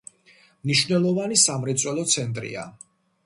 მნიშვნელოვანი 0.69 1.37
სამრეწველო 1.43 2.05
ცენტრია. 2.17 2.67